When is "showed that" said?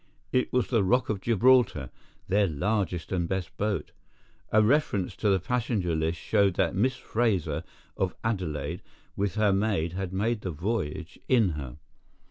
6.19-6.73